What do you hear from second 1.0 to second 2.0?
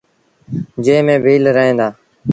ميݩ ڀيٚل روهيݩ دآ۔